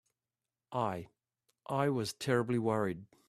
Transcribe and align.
I—I 0.71 1.89
was 1.89 2.13
terribly 2.13 2.57
worried. 2.57 3.05